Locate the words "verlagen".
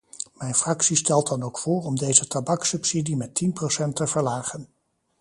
4.07-4.67